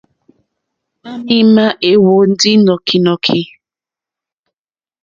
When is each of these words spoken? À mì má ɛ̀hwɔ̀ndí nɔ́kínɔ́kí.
À 1.09 1.11
mì 1.25 1.37
má 1.55 1.65
ɛ̀hwɔ̀ndí 1.89 2.51
nɔ́kínɔ́kí. 2.65 3.41